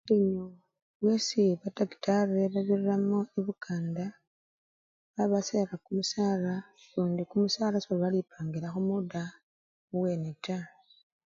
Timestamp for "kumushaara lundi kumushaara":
5.83-7.77